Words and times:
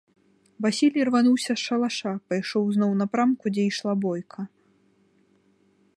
Васіль 0.65 0.97
ірвануўся 1.01 1.51
з 1.57 1.61
шалаша, 1.65 2.13
пайшоў 2.31 2.63
зноў 2.77 2.89
у 2.95 2.97
напрамку, 3.03 3.45
дзе 3.59 3.63
ішла 3.73 3.93
бойка. 4.07 4.41